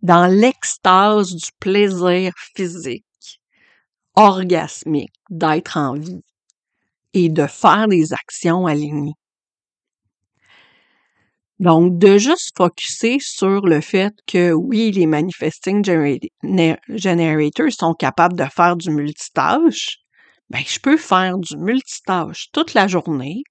dans 0.06 0.28
l'extase 0.28 1.34
du 1.34 1.50
plaisir 1.60 2.32
physique, 2.56 3.40
orgasmique 4.14 5.16
d'être 5.32 5.78
en 5.78 5.96
vie 5.96 6.22
et 7.14 7.30
de 7.30 7.48
faire 7.48 7.88
des 7.88 8.14
actions 8.14 8.68
alignées. 8.68 9.16
Donc, 11.58 11.98
de 11.98 12.20
juste 12.20 12.52
focuser 12.56 13.18
sur 13.20 13.62
le 13.66 13.82
fait 13.82 14.14
que 14.28 14.52
oui, 14.52 14.92
les 14.92 15.08
manifesting 15.08 15.84
generators 15.84 17.72
sont 17.72 17.96
capables 17.96 18.38
de 18.38 18.46
faire 18.46 18.76
du 18.76 18.92
multitâche, 18.92 19.98
ben, 20.52 20.62
je 20.68 20.80
peux 20.80 20.98
faire 20.98 21.40
du 21.40 21.58
multitâche 21.58 22.50
toute 22.54 22.76
la 22.76 22.88
journée 22.88 23.42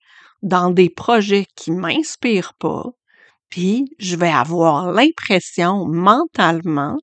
dans 0.43 0.71
des 0.71 0.91
projets 0.91 1.47
qui 1.57 1.73
m'inspirent 1.73 2.55
pas, 2.61 2.85
puis 3.55 3.85
je 4.01 4.17
vais 4.17 4.33
avoir 4.33 4.91
l'impression 4.91 5.87
mentalement 5.87 6.97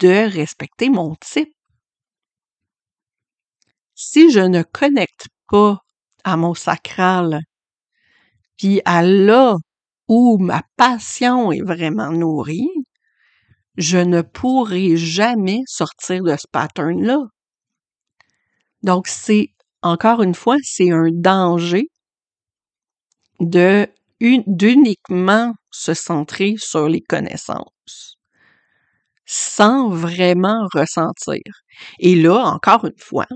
de 0.00 0.28
respecter 0.28 0.90
mon 0.90 1.14
type. 1.20 1.54
Si 3.94 4.32
je 4.32 4.40
ne 4.40 4.64
connecte 4.64 5.28
pas 5.46 5.78
à 6.24 6.36
mon 6.36 6.54
sacral, 6.54 7.42
puis 8.56 8.80
à 8.84 9.04
là 9.04 9.54
où 10.08 10.36
ma 10.38 10.64
passion 10.76 11.52
est 11.52 11.62
vraiment 11.62 12.10
nourrie, 12.10 12.68
je 13.76 13.98
ne 13.98 14.22
pourrai 14.22 14.96
jamais 14.96 15.60
sortir 15.66 16.24
de 16.24 16.34
ce 16.36 16.48
pattern-là. 16.50 17.20
Donc, 18.82 19.06
c'est 19.06 19.50
encore 19.82 20.22
une 20.22 20.34
fois, 20.34 20.56
c'est 20.64 20.90
un 20.90 21.10
danger 21.12 21.86
de 23.38 23.86
d'uniquement 24.20 25.54
se 25.70 25.94
centrer 25.94 26.54
sur 26.58 26.88
les 26.88 27.00
connaissances 27.00 28.18
sans 29.32 29.88
vraiment 29.90 30.66
ressentir. 30.74 31.40
Et 32.00 32.16
là, 32.16 32.36
encore 32.46 32.84
une 32.84 32.98
fois, 32.98 33.28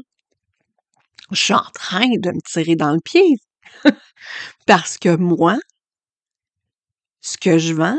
je 1.30 1.36
suis 1.40 1.54
en 1.54 1.70
train 1.72 2.08
de 2.08 2.30
me 2.30 2.40
tirer 2.44 2.74
dans 2.74 2.92
le 2.92 3.00
pied 3.00 3.36
parce 4.66 4.98
que 4.98 5.16
moi, 5.16 5.56
ce 7.20 7.38
que 7.38 7.58
je 7.58 7.74
vends, 7.74 7.98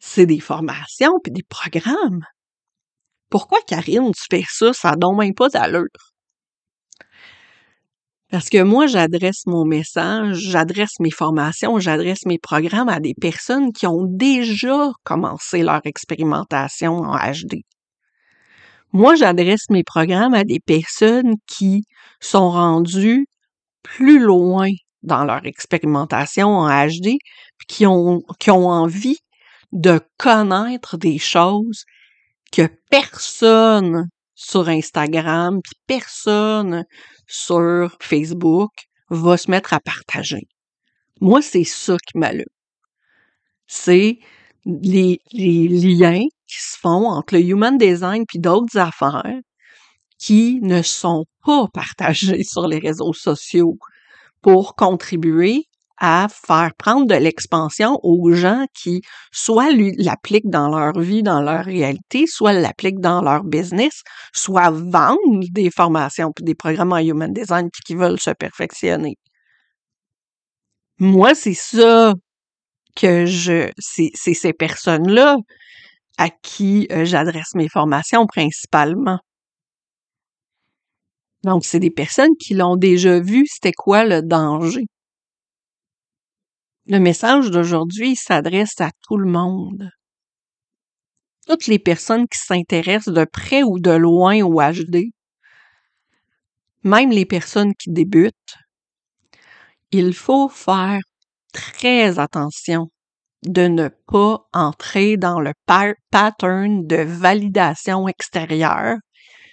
c'est 0.00 0.26
des 0.26 0.40
formations 0.40 1.18
puis 1.22 1.32
des 1.32 1.44
programmes. 1.44 2.24
Pourquoi, 3.30 3.60
Karine, 3.66 4.12
tu 4.14 4.24
fais 4.30 4.44
ça? 4.48 4.72
Ça 4.72 4.92
donne 4.96 5.16
même 5.16 5.34
pas 5.34 5.48
d'allure. 5.48 6.11
Parce 8.32 8.48
que 8.48 8.62
moi, 8.62 8.86
j'adresse 8.86 9.42
mon 9.44 9.66
message, 9.66 10.38
j'adresse 10.38 10.98
mes 11.00 11.10
formations, 11.10 11.78
j'adresse 11.78 12.24
mes 12.24 12.38
programmes 12.38 12.88
à 12.88 12.98
des 12.98 13.12
personnes 13.12 13.74
qui 13.74 13.86
ont 13.86 14.06
déjà 14.08 14.90
commencé 15.04 15.62
leur 15.62 15.82
expérimentation 15.84 16.94
en 16.94 17.14
HD. 17.14 17.56
Moi, 18.94 19.16
j'adresse 19.16 19.68
mes 19.68 19.84
programmes 19.84 20.32
à 20.32 20.44
des 20.44 20.60
personnes 20.60 21.34
qui 21.46 21.84
sont 22.20 22.50
rendues 22.50 23.26
plus 23.82 24.18
loin 24.18 24.70
dans 25.02 25.26
leur 25.26 25.44
expérimentation 25.44 26.48
en 26.48 26.68
HD, 26.86 27.18
qui 27.68 27.84
ont, 27.86 28.22
qui 28.38 28.50
ont 28.50 28.66
envie 28.66 29.18
de 29.72 30.00
connaître 30.16 30.96
des 30.96 31.18
choses 31.18 31.84
que 32.50 32.66
personne 32.88 34.06
sur 34.42 34.68
Instagram, 34.68 35.60
puis 35.62 35.74
personne 35.86 36.84
sur 37.26 37.96
Facebook 38.00 38.70
va 39.10 39.36
se 39.36 39.50
mettre 39.50 39.72
à 39.72 39.80
partager. 39.80 40.48
Moi, 41.20 41.42
c'est 41.42 41.64
ça 41.64 41.96
qui 41.98 42.18
m'allume. 42.18 42.44
C'est 43.66 44.18
les, 44.64 45.20
liens 45.32 46.24
qui 46.46 46.58
se 46.58 46.76
font 46.78 47.08
entre 47.08 47.34
le 47.34 47.42
human 47.42 47.78
design 47.78 48.24
puis 48.26 48.38
d'autres 48.38 48.76
affaires 48.78 49.40
qui 50.18 50.60
ne 50.62 50.82
sont 50.82 51.24
pas 51.44 51.68
partagés 51.72 52.44
sur 52.44 52.66
les 52.66 52.78
réseaux 52.78 53.12
sociaux 53.12 53.76
pour 54.40 54.74
contribuer 54.74 55.66
à 56.02 56.26
faire 56.28 56.72
prendre 56.76 57.06
de 57.06 57.14
l'expansion 57.14 57.96
aux 58.02 58.32
gens 58.32 58.66
qui 58.74 59.02
soit 59.30 59.70
l'appliquent 59.70 60.50
dans 60.50 60.68
leur 60.68 60.98
vie, 60.98 61.22
dans 61.22 61.40
leur 61.40 61.64
réalité, 61.64 62.26
soit 62.26 62.52
l'appliquent 62.52 62.98
dans 63.00 63.22
leur 63.22 63.44
business, 63.44 64.02
soit 64.34 64.70
vendent 64.70 65.44
des 65.52 65.70
formations 65.70 66.32
puis 66.34 66.44
des 66.44 66.56
programmes 66.56 66.92
en 66.92 66.98
human 66.98 67.32
design 67.32 67.70
puis 67.72 67.82
qui 67.86 67.94
veulent 67.94 68.18
se 68.18 68.30
perfectionner. 68.30 69.16
Moi, 70.98 71.36
c'est 71.36 71.54
ça 71.54 72.14
que 72.96 73.24
je, 73.24 73.70
c'est 73.78 74.34
ces 74.34 74.52
personnes-là 74.52 75.36
à 76.18 76.30
qui 76.30 76.88
euh, 76.90 77.04
j'adresse 77.04 77.54
mes 77.54 77.68
formations 77.68 78.26
principalement. 78.26 79.18
Donc, 81.44 81.64
c'est 81.64 81.80
des 81.80 81.90
personnes 81.90 82.36
qui 82.38 82.54
l'ont 82.54 82.76
déjà 82.76 83.20
vu, 83.20 83.46
c'était 83.46 83.72
quoi 83.72 84.04
le 84.04 84.22
danger? 84.22 84.84
Le 86.86 86.98
message 86.98 87.48
d'aujourd'hui 87.52 88.16
s'adresse 88.16 88.80
à 88.80 88.90
tout 89.06 89.16
le 89.16 89.30
monde. 89.30 89.88
Toutes 91.46 91.68
les 91.68 91.78
personnes 91.78 92.26
qui 92.26 92.38
s'intéressent 92.38 93.14
de 93.14 93.24
près 93.24 93.62
ou 93.62 93.78
de 93.78 93.92
loin 93.92 94.42
au 94.42 94.60
HD, 94.60 95.12
même 96.82 97.10
les 97.10 97.24
personnes 97.24 97.72
qui 97.74 97.92
débutent, 97.92 98.56
il 99.92 100.12
faut 100.12 100.48
faire 100.48 101.00
très 101.52 102.18
attention 102.18 102.88
de 103.44 103.68
ne 103.68 103.88
pas 103.88 104.48
entrer 104.52 105.16
dans 105.16 105.38
le 105.38 105.52
pattern 106.10 106.84
de 106.84 106.96
validation 106.96 108.08
extérieure 108.08 108.96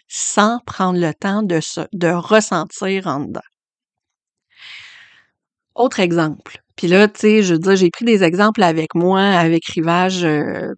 sans 0.07 0.59
prendre 0.65 0.99
le 0.99 1.13
temps 1.13 1.43
de, 1.43 1.59
de 1.93 2.07
ressentir 2.07 3.05
en 3.05 3.19
dedans. 3.19 3.41
Autre 5.75 5.99
exemple. 5.99 6.63
Puis 6.79 6.87
là, 6.87 7.09
tu 7.09 7.19
sais, 7.19 7.43
je 7.43 7.55
veux 7.55 7.59
dire, 7.59 7.75
j'ai 7.75 7.89
pris 7.89 8.05
des 8.05 8.23
exemples 8.23 8.63
avec 8.63 8.95
moi, 8.95 9.19
avec 9.19 9.65
Rivage, 9.65 10.23
euh, 10.23 10.73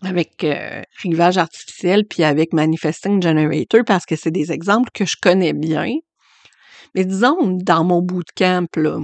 avec 0.00 0.42
euh, 0.44 0.80
Rivage 1.02 1.36
artificiel, 1.36 2.06
puis 2.08 2.24
avec 2.24 2.54
Manifesting 2.54 3.20
Generator, 3.20 3.82
parce 3.86 4.06
que 4.06 4.16
c'est 4.16 4.30
des 4.30 4.50
exemples 4.50 4.88
que 4.94 5.04
je 5.04 5.16
connais 5.20 5.52
bien. 5.52 5.92
Mais 6.94 7.04
disons, 7.04 7.58
dans 7.62 7.84
mon 7.84 8.00
bootcamp, 8.00 8.64
là, 8.76 9.00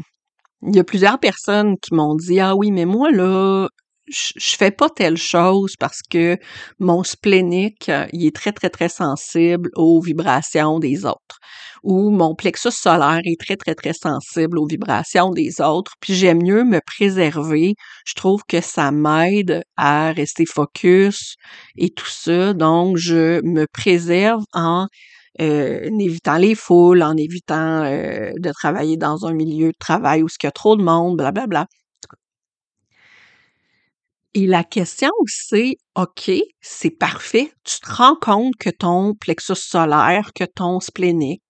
il 0.63 0.75
y 0.75 0.79
a 0.79 0.85
plusieurs 0.85 1.19
personnes 1.19 1.77
qui 1.77 1.93
m'ont 1.93 2.15
dit 2.15 2.41
Ah 2.41 2.57
oui, 2.57 2.71
mais 2.71 2.87
moi, 2.87 3.11
là, 3.11 3.69
je, 4.07 4.57
fais 4.57 4.71
pas 4.71 4.91
telle 4.91 5.17
chose 5.17 5.75
parce 5.79 6.01
que 6.03 6.37
mon 6.79 7.03
splénique, 7.05 7.89
euh, 7.89 8.07
il 8.13 8.27
est 8.27 8.35
très, 8.35 8.53
très, 8.53 8.71
très 8.71 8.89
sensible 8.89 9.71
aux 9.75 10.01
vibrations 10.01 10.79
des 10.79 11.05
autres. 11.05 11.39
Ou 11.83 12.11
mon 12.11 12.35
plexus 12.35 12.71
solaire 12.71 13.21
est 13.25 13.41
très, 13.41 13.57
très, 13.57 13.75
très 13.75 13.93
sensible 13.93 14.59
aux 14.59 14.67
vibrations 14.67 15.31
des 15.31 15.61
autres. 15.61 15.93
Puis 16.01 16.15
j'aime 16.15 16.43
mieux 16.43 16.65
me 16.65 16.81
préserver. 16.85 17.75
Je 18.07 18.15
trouve 18.15 18.43
que 18.49 18.61
ça 18.61 18.91
m'aide 18.91 19.63
à 19.77 20.13
rester 20.13 20.47
focus 20.47 21.37
et 21.77 21.91
tout 21.91 22.09
ça. 22.09 22.55
Donc, 22.55 22.97
je 22.97 23.41
me 23.43 23.67
préserve 23.67 24.45
en 24.53 24.87
euh, 25.41 25.91
évitant 25.99 26.37
les 26.37 26.55
foules, 26.55 27.03
en 27.03 27.17
évitant 27.17 27.85
euh, 27.85 28.33
de 28.39 28.53
travailler 28.53 28.97
dans 28.97 29.27
un 29.27 29.33
milieu 29.33 29.69
de 29.69 29.79
travail 29.79 30.23
où 30.23 30.29
il 30.29 30.45
y 30.45 30.47
a 30.47 30.53
trop 30.53 30.77
de 30.77 30.83
monde, 30.83 31.17
blablabla. 31.17 31.47
Bla, 31.47 31.65
bla. 31.65 31.84
Et 34.35 34.47
la 34.47 34.65
question, 34.65 35.11
c'est, 35.27 35.77
OK, 35.95 36.31
c'est 36.61 36.91
parfait. 36.91 37.53
Tu 37.65 37.79
te 37.79 37.93
rends 37.93 38.17
compte 38.17 38.55
que 38.59 38.71
ton 38.71 39.15
plexus 39.15 39.55
solaire, 39.55 40.33
que 40.35 40.45
ton 40.45 40.81
splénique, 40.81 41.43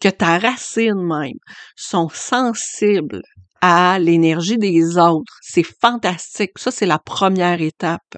que 0.00 0.08
ta 0.08 0.38
racine 0.38 1.02
même 1.02 1.38
sont 1.76 2.10
sensibles 2.10 3.22
à 3.62 3.98
l'énergie 3.98 4.58
des 4.58 4.98
autres. 4.98 5.38
C'est 5.40 5.66
fantastique. 5.80 6.58
Ça, 6.58 6.70
c'est 6.70 6.86
la 6.86 6.98
première 6.98 7.60
étape. 7.62 8.16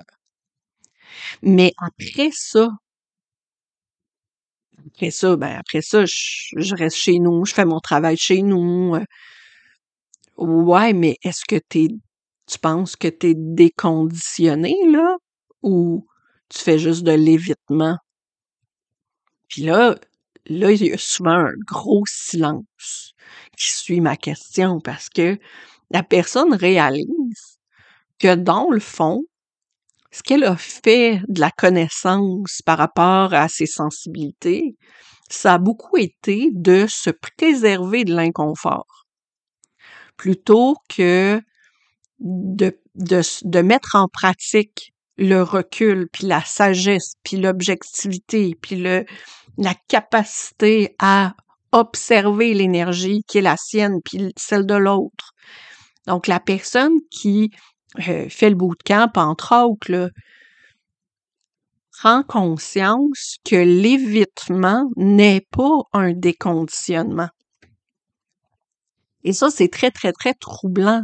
Mais 1.42 1.72
après 1.78 2.30
ça, 2.32 2.70
après 4.86 5.10
ça, 5.10 5.36
ben 5.36 5.56
après 5.58 5.82
ça, 5.82 6.04
je, 6.06 6.74
reste 6.74 6.96
chez 6.96 7.18
nous, 7.18 7.44
je 7.44 7.54
fais 7.54 7.64
mon 7.64 7.80
travail 7.80 8.16
chez 8.16 8.42
nous. 8.42 8.96
Euh. 8.96 9.04
Ouais, 10.38 10.92
mais 10.92 11.16
est-ce 11.22 11.42
que 11.48 11.56
t'es, 11.68 11.88
tu 12.48 12.58
penses 12.58 12.96
que 12.96 13.08
tu 13.08 13.28
es 13.30 13.34
déconditionné, 13.36 14.74
là? 14.90 15.16
Ou 15.62 16.06
tu 16.48 16.58
fais 16.60 16.78
juste 16.78 17.02
de 17.04 17.12
l'évitement? 17.12 17.98
Puis 19.48 19.62
là, 19.62 19.96
là, 20.46 20.70
il 20.72 20.84
y 20.86 20.92
a 20.92 20.98
souvent 20.98 21.30
un 21.32 21.52
gros 21.66 22.04
silence 22.06 23.12
qui 23.56 23.70
suit 23.70 24.00
ma 24.00 24.16
question 24.16 24.80
parce 24.80 25.08
que 25.08 25.38
la 25.90 26.02
personne 26.02 26.54
réalise 26.54 27.58
que 28.18 28.34
dans 28.34 28.70
le 28.70 28.80
fond, 28.80 29.22
ce 30.12 30.22
qu'elle 30.22 30.44
a 30.44 30.56
fait 30.56 31.20
de 31.28 31.40
la 31.40 31.50
connaissance 31.50 32.62
par 32.64 32.78
rapport 32.78 33.34
à 33.34 33.48
ses 33.48 33.66
sensibilités, 33.66 34.76
ça 35.30 35.54
a 35.54 35.58
beaucoup 35.58 35.96
été 35.98 36.50
de 36.52 36.86
se 36.88 37.10
préserver 37.10 38.04
de 38.04 38.14
l'inconfort 38.14 39.06
plutôt 40.18 40.76
que 40.88 41.40
de, 42.20 42.78
de, 42.94 43.20
de, 43.44 43.60
mettre 43.60 43.94
en 43.94 44.08
pratique 44.08 44.92
le 45.16 45.42
recul, 45.42 46.08
puis 46.12 46.26
la 46.26 46.42
sagesse, 46.42 47.14
puis 47.22 47.36
l'objectivité, 47.36 48.56
puis 48.60 48.76
le, 48.76 49.04
la 49.56 49.74
capacité 49.88 50.94
à 50.98 51.34
observer 51.72 52.54
l'énergie 52.54 53.22
qui 53.26 53.38
est 53.38 53.42
la 53.42 53.56
sienne, 53.56 54.00
puis 54.04 54.32
celle 54.36 54.66
de 54.66 54.74
l'autre. 54.74 55.32
Donc, 56.06 56.26
la 56.26 56.40
personne 56.40 56.94
qui 57.10 57.50
euh, 58.08 58.28
fait 58.28 58.50
le 58.50 58.56
bootcamp, 58.56 59.10
entre 59.16 59.54
autres, 59.54 59.90
là, 59.92 60.08
prend 61.98 62.22
conscience 62.22 63.36
que 63.44 63.56
l'évitement 63.56 64.88
n'est 64.96 65.46
pas 65.50 65.80
un 65.92 66.12
déconditionnement. 66.12 67.28
Et 69.24 69.32
ça, 69.32 69.50
c'est 69.50 69.68
très, 69.68 69.90
très, 69.90 70.12
très 70.12 70.34
troublant. 70.34 71.02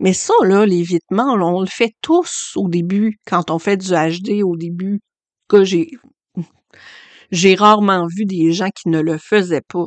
Mais 0.00 0.12
ça, 0.12 0.34
là, 0.44 0.64
l'évitement, 0.64 1.34
on 1.34 1.60
le 1.60 1.66
fait 1.66 1.94
tous 2.02 2.52
au 2.56 2.68
début, 2.68 3.18
quand 3.26 3.50
on 3.50 3.58
fait 3.58 3.76
du 3.76 3.88
HD 3.88 4.42
au 4.44 4.56
début. 4.56 5.00
Que 5.48 5.64
j'ai, 5.64 7.54
rarement 7.54 8.06
vu 8.06 8.26
des 8.26 8.52
gens 8.52 8.68
qui 8.68 8.90
ne 8.90 9.00
le 9.00 9.16
faisaient 9.18 9.62
pas. 9.62 9.86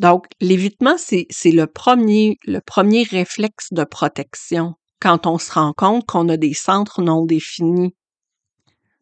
Donc, 0.00 0.24
l'évitement, 0.40 0.96
c'est, 0.98 1.26
c'est 1.30 1.52
le 1.52 1.66
premier, 1.66 2.38
le 2.46 2.60
premier 2.60 3.02
réflexe 3.02 3.72
de 3.72 3.84
protection 3.84 4.74
quand 5.00 5.26
on 5.26 5.38
se 5.38 5.52
rend 5.52 5.72
compte 5.74 6.06
qu'on 6.06 6.28
a 6.28 6.36
des 6.36 6.54
centres 6.54 7.02
non 7.02 7.24
définis 7.24 7.94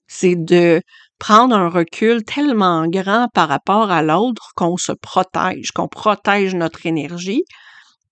C'est 0.08 0.36
de 0.36 0.82
prendre 1.18 1.54
un 1.54 1.68
recul 1.68 2.24
tellement 2.24 2.86
grand 2.88 3.28
par 3.32 3.48
rapport 3.48 3.90
à 3.90 4.02
l'autre 4.02 4.52
qu'on 4.56 4.76
se 4.76 4.92
protège, 4.92 5.70
qu'on 5.70 5.88
protège 5.88 6.54
notre 6.54 6.86
énergie 6.86 7.44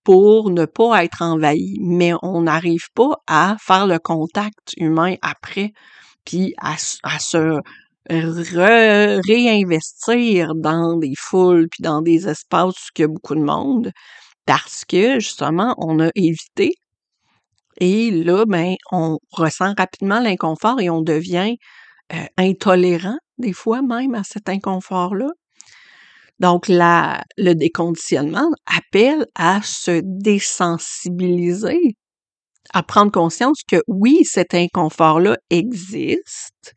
pour 0.03 0.49
ne 0.49 0.65
pas 0.65 1.03
être 1.03 1.21
envahi. 1.21 1.77
Mais 1.81 2.13
on 2.21 2.41
n'arrive 2.41 2.89
pas 2.95 3.17
à 3.27 3.55
faire 3.59 3.87
le 3.87 3.99
contact 3.99 4.73
humain 4.77 5.15
après, 5.21 5.71
puis 6.25 6.53
à, 6.57 6.77
se 6.77 7.59
réinvestir 8.09 10.55
dans 10.55 10.97
des 10.97 11.13
foules, 11.17 11.67
puis 11.69 11.83
dans 11.83 12.01
des 12.01 12.27
espaces 12.27 12.89
où 12.97 13.01
y 13.01 13.03
a 13.03 13.07
beaucoup 13.07 13.35
de 13.35 13.43
monde, 13.43 13.91
parce 14.45 14.83
que 14.85 15.19
justement, 15.19 15.75
on 15.77 15.99
a 15.99 16.09
évité. 16.15 16.73
Et 17.79 18.11
là, 18.11 18.45
ben, 18.45 18.75
on 18.91 19.17
ressent 19.31 19.73
rapidement 19.77 20.19
l'inconfort 20.19 20.79
et 20.79 20.89
on 20.89 21.01
devient 21.01 21.55
euh, 22.13 22.25
intolérant, 22.37 23.17
des 23.37 23.53
fois 23.53 23.81
même, 23.81 24.15
à 24.15 24.23
cet 24.23 24.49
inconfort-là. 24.49 25.29
Donc, 26.39 26.67
la, 26.67 27.23
le 27.37 27.53
déconditionnement 27.53 28.49
appelle 28.65 29.27
à 29.35 29.61
se 29.63 30.01
désensibiliser, 30.03 31.95
à 32.73 32.83
prendre 32.83 33.11
conscience 33.11 33.61
que 33.67 33.81
oui, 33.87 34.23
cet 34.25 34.53
inconfort-là 34.53 35.37
existe. 35.49 36.73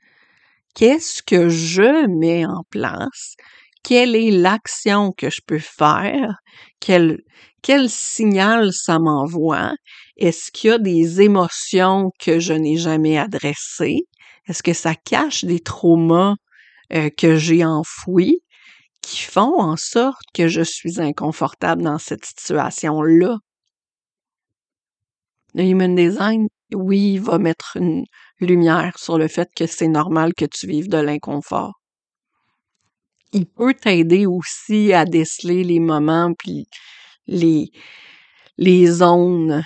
Qu'est-ce 0.75 1.23
que 1.23 1.49
je 1.49 2.07
mets 2.07 2.45
en 2.45 2.62
place? 2.71 3.35
Quelle 3.83 4.14
est 4.14 4.31
l'action 4.31 5.12
que 5.16 5.31
je 5.31 5.40
peux 5.47 5.59
faire? 5.61 6.35
Quel, 6.81 7.21
quel 7.62 7.88
signal 7.88 8.73
ça 8.73 8.99
m'envoie? 8.99 9.73
Est-ce 10.16 10.51
qu'il 10.51 10.71
y 10.71 10.73
a 10.75 10.79
des 10.79 11.23
émotions 11.23 12.11
que 12.19 12.40
je 12.40 12.53
n'ai 12.53 12.77
jamais 12.77 13.16
adressées? 13.19 14.01
Est-ce 14.49 14.62
que 14.62 14.73
ça 14.73 14.95
cache 14.95 15.45
des 15.45 15.61
traumas 15.61 16.35
euh, 16.92 17.11
que 17.16 17.37
j'ai 17.37 17.64
enfouis? 17.64 18.40
Qui 19.07 19.23
font 19.23 19.61
en 19.61 19.77
sorte 19.77 20.25
que 20.35 20.49
je 20.49 20.62
suis 20.62 21.01
inconfortable 21.01 21.83
dans 21.83 21.99
cette 21.99 22.25
situation-là? 22.25 23.38
Le 25.55 25.62
Human 25.62 25.95
Design, 25.95 26.49
oui, 26.75 27.19
va 27.19 27.38
mettre 27.38 27.77
une 27.77 28.05
lumière 28.40 28.99
sur 28.99 29.16
le 29.16 29.29
fait 29.29 29.49
que 29.55 29.66
c'est 29.66 29.87
normal 29.87 30.35
que 30.35 30.45
tu 30.45 30.66
vives 30.66 30.88
de 30.88 30.99
l'inconfort. 30.99 31.75
Il 33.33 33.47
peut 33.47 33.75
t'aider 33.75 34.27
aussi 34.27 34.92
à 34.92 35.05
déceler 35.05 35.62
les 35.62 35.79
moments 35.79 36.33
puis 36.37 36.66
les, 37.29 37.71
les 38.59 38.87
zones 38.87 39.62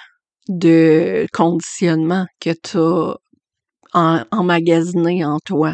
de 0.49 1.27
conditionnement 1.33 2.27
que 2.41 2.51
tu 2.51 3.19
as 3.95 4.27
emmagasiné 4.33 5.25
en 5.25 5.39
toi. 5.39 5.73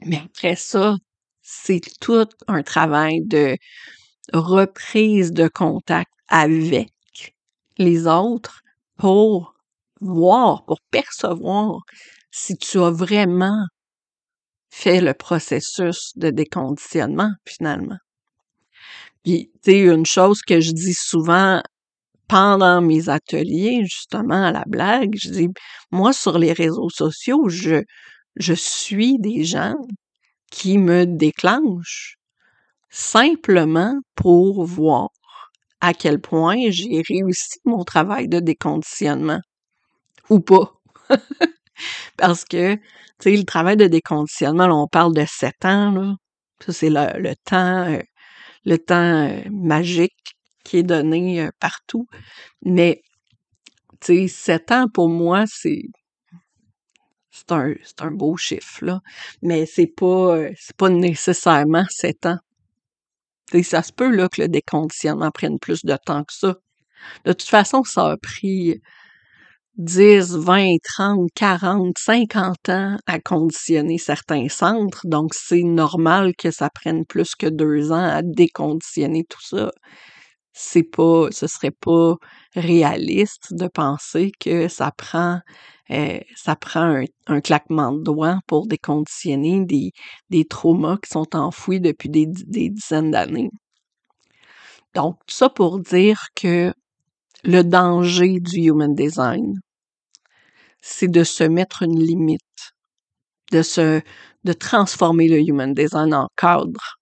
Mais 0.00 0.20
après 0.22 0.56
ça, 0.56 0.96
c'est 1.48 1.80
tout 2.00 2.26
un 2.48 2.64
travail 2.64 3.22
de 3.24 3.56
reprise 4.32 5.32
de 5.32 5.46
contact 5.46 6.10
avec 6.28 6.90
les 7.78 8.08
autres 8.08 8.62
pour 8.98 9.54
voir, 10.00 10.64
pour 10.64 10.80
percevoir 10.90 11.82
si 12.32 12.56
tu 12.56 12.80
as 12.80 12.90
vraiment 12.90 13.64
fait 14.70 15.00
le 15.00 15.14
processus 15.14 16.12
de 16.16 16.30
déconditionnement 16.30 17.30
finalement. 17.46 17.98
Puis, 19.22 19.52
tu 19.62 19.70
sais, 19.70 19.80
une 19.82 20.04
chose 20.04 20.40
que 20.42 20.60
je 20.60 20.72
dis 20.72 20.94
souvent 20.94 21.62
pendant 22.26 22.80
mes 22.80 23.08
ateliers, 23.08 23.82
justement, 23.84 24.46
à 24.46 24.50
la 24.50 24.64
blague, 24.66 25.14
je 25.16 25.30
dis, 25.30 25.48
moi, 25.92 26.12
sur 26.12 26.38
les 26.38 26.52
réseaux 26.52 26.90
sociaux, 26.90 27.48
je, 27.48 27.84
je 28.34 28.54
suis 28.54 29.18
des 29.20 29.44
gens 29.44 29.74
qui 30.50 30.78
me 30.78 31.06
déclenchent 31.06 32.16
simplement 32.90 33.94
pour 34.14 34.64
voir 34.64 35.10
à 35.80 35.94
quel 35.94 36.20
point 36.20 36.56
j'ai 36.70 37.02
réussi 37.08 37.58
mon 37.64 37.84
travail 37.84 38.28
de 38.28 38.40
déconditionnement 38.40 39.40
ou 40.30 40.40
pas. 40.40 40.72
Parce 42.16 42.44
que, 42.44 42.74
tu 42.74 42.80
sais, 43.20 43.36
le 43.36 43.44
travail 43.44 43.76
de 43.76 43.86
déconditionnement, 43.86 44.66
on 44.82 44.88
parle 44.88 45.14
de 45.14 45.24
sept 45.28 45.64
ans, 45.64 45.90
là. 45.92 46.14
Ça, 46.64 46.72
c'est 46.72 46.90
le, 46.90 47.20
le, 47.20 47.34
temps, 47.44 47.86
euh, 47.86 48.00
le 48.64 48.78
temps 48.78 49.28
euh, 49.28 49.42
magique 49.50 50.36
qui 50.64 50.78
est 50.78 50.82
donné 50.82 51.42
euh, 51.42 51.50
partout. 51.60 52.06
Mais, 52.64 53.02
tu 54.00 54.28
sais, 54.28 54.28
sept 54.28 54.72
ans, 54.72 54.86
pour 54.92 55.08
moi, 55.08 55.44
c'est 55.48 55.82
c'est 57.36 57.52
un, 57.52 57.74
un 58.00 58.10
beau 58.10 58.36
chiffre, 58.36 58.84
là. 58.84 59.00
Mais 59.42 59.66
c'est 59.66 59.86
pas, 59.86 60.36
euh, 60.36 60.52
c'est 60.58 60.76
pas 60.76 60.88
nécessairement 60.88 61.84
sept 61.90 62.26
ans. 62.26 62.38
sais, 63.50 63.62
ça 63.62 63.82
se 63.82 63.92
peut, 63.92 64.10
là, 64.10 64.28
que 64.28 64.42
le 64.42 64.48
déconditionnement 64.48 65.30
prenne 65.30 65.58
plus 65.58 65.84
de 65.84 65.96
temps 66.04 66.24
que 66.24 66.32
ça. 66.32 66.56
De 67.26 67.32
toute 67.32 67.48
façon, 67.48 67.84
ça 67.84 68.12
a 68.12 68.16
pris 68.16 68.80
10, 69.78 70.36
20, 70.36 70.76
30, 70.82 71.28
40, 71.34 71.98
50 71.98 72.68
ans 72.70 72.96
à 73.06 73.20
conditionner 73.20 73.98
certains 73.98 74.48
centres, 74.48 75.02
donc 75.06 75.34
c'est 75.34 75.62
normal 75.64 76.34
que 76.36 76.50
ça 76.50 76.70
prenne 76.70 77.04
plus 77.06 77.34
que 77.34 77.46
deux 77.46 77.92
ans 77.92 78.04
à 78.04 78.22
déconditionner 78.22 79.24
tout 79.24 79.42
ça 79.42 79.70
c'est 80.58 80.82
pas, 80.82 81.28
ce 81.32 81.46
serait 81.46 81.70
pas 81.70 82.16
réaliste 82.54 83.52
de 83.52 83.68
penser 83.68 84.32
que 84.40 84.68
ça 84.68 84.90
prend, 84.96 85.40
euh, 85.90 86.18
ça 86.34 86.56
prend 86.56 87.04
un, 87.26 87.40
claquement 87.40 87.92
de 87.92 88.02
doigts 88.02 88.40
pour 88.46 88.66
déconditionner 88.66 89.64
des, 89.64 89.92
des 90.30 90.44
traumas 90.44 90.96
qui 90.98 91.10
sont 91.10 91.36
enfouis 91.36 91.80
depuis 91.80 92.08
des, 92.08 92.26
des 92.26 92.70
dizaines 92.70 93.12
d'années. 93.12 93.50
Donc, 94.94 95.18
tout 95.26 95.34
ça 95.34 95.48
pour 95.48 95.78
dire 95.78 96.28
que 96.34 96.72
le 97.44 97.62
danger 97.62 98.40
du 98.40 98.60
human 98.60 98.94
design, 98.94 99.60
c'est 100.80 101.08
de 101.08 101.22
se 101.22 101.44
mettre 101.44 101.82
une 101.82 102.00
limite, 102.00 102.40
de 103.52 103.62
se, 103.62 104.00
de 104.44 104.52
transformer 104.52 105.28
le 105.28 105.38
human 105.40 105.74
design 105.74 106.14
en 106.14 106.28
cadre, 106.36 106.96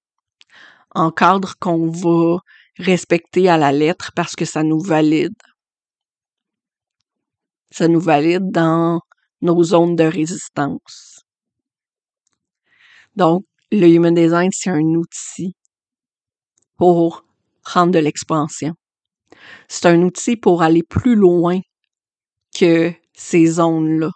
en 0.95 1.11
cadre 1.11 1.55
qu'on 1.61 1.89
va 1.91 2.39
respecter 2.79 3.49
à 3.49 3.57
la 3.57 3.73
lettre 3.73 4.13
parce 4.15 4.35
que 4.37 4.45
ça 4.45 4.63
nous 4.63 4.81
valide. 4.81 5.35
Ça 7.75 7.89
nous 7.89 7.99
valide 7.99 8.53
dans 8.53 9.01
nos 9.43 9.61
zones 9.65 9.97
de 9.97 10.05
résistance. 10.05 11.25
Donc, 13.17 13.43
le 13.73 13.89
Human 13.89 14.15
Design, 14.15 14.51
c'est 14.53 14.71
un 14.71 14.95
outil 14.95 15.57
pour 16.77 17.25
prendre 17.65 17.91
de 17.91 17.99
l'expansion. 17.99 18.75
C'est 19.67 19.87
un 19.87 20.03
outil 20.03 20.37
pour 20.37 20.63
aller 20.63 20.85
plus 20.89 21.17
loin 21.17 21.59
que 22.57 22.93
ces 23.13 23.45
zones-là 23.45 24.13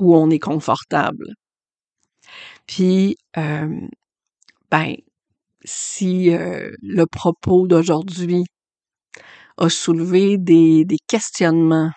où 0.00 0.16
on 0.16 0.28
est 0.30 0.40
confortable. 0.40 1.34
Puis, 2.66 3.16
euh, 3.36 3.86
ben, 4.72 4.96
si 5.64 6.34
euh, 6.34 6.72
le 6.82 7.06
propos 7.06 7.68
d'aujourd'hui 7.68 8.44
a 9.56 9.68
soulevé 9.68 10.36
des, 10.36 10.84
des, 10.84 10.98
questionnements, 11.06 11.92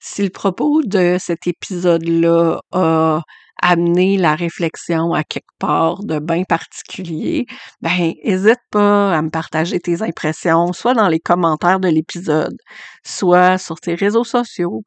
si 0.00 0.22
le 0.22 0.30
propos 0.30 0.82
de 0.82 1.16
cet 1.20 1.46
épisode-là 1.46 2.60
a 2.72 3.22
amené 3.62 4.16
la 4.18 4.34
réflexion 4.34 5.12
à 5.14 5.22
quelque 5.24 5.54
part 5.58 6.02
de 6.02 6.18
bien 6.18 6.42
particulier, 6.44 7.46
ben 7.80 8.12
n'hésite 8.24 8.60
pas 8.70 9.16
à 9.16 9.22
me 9.22 9.30
partager 9.30 9.78
tes 9.80 10.02
impressions, 10.02 10.72
soit 10.72 10.94
dans 10.94 11.08
les 11.08 11.20
commentaires 11.20 11.80
de 11.80 11.88
l'épisode, 11.88 12.56
soit 13.04 13.58
sur 13.58 13.76
tes 13.80 13.94
réseaux 13.94 14.24
sociaux, 14.24 14.82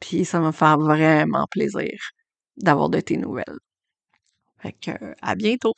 puis 0.00 0.24
ça 0.24 0.40
me 0.40 0.52
faire 0.52 0.78
vraiment 0.78 1.46
plaisir 1.50 1.96
d'avoir 2.56 2.90
de 2.90 3.00
tes 3.00 3.16
nouvelles. 3.16 3.58
Fait 4.60 4.72
que 4.72 5.14
à 5.22 5.34
bientôt! 5.36 5.72